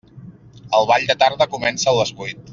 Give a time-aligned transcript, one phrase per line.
[0.77, 2.43] El ball de tarda comença a les vuit.